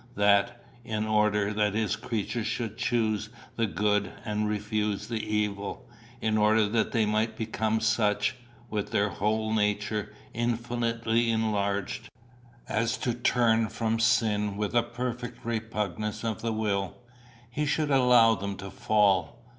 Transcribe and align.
that, 0.15 0.65
in 0.83 1.05
order 1.05 1.53
that 1.53 1.75
his 1.75 1.95
creatures 1.95 2.47
should 2.47 2.75
choose 2.75 3.29
the 3.55 3.67
good 3.67 4.11
and 4.25 4.49
refuse 4.49 5.07
the 5.07 5.23
evil, 5.23 5.87
in 6.21 6.39
order 6.39 6.67
that 6.67 6.91
they 6.91 7.05
might 7.05 7.35
become 7.37 7.79
such, 7.79 8.35
with 8.71 8.89
their 8.89 9.09
whole 9.09 9.53
nature 9.53 10.11
infinitely 10.33 11.29
enlarged, 11.29 12.09
as 12.67 12.97
to 12.97 13.13
turn 13.13 13.69
from 13.69 13.99
sin 13.99 14.57
with 14.57 14.73
a 14.73 14.81
perfect 14.81 15.45
repugnance 15.45 16.23
of 16.23 16.41
the 16.41 16.51
will, 16.51 16.95
he 17.51 17.63
should 17.63 17.91
allow 17.91 18.33
them 18.33 18.55
to 18.55 18.71
fall? 18.71 19.45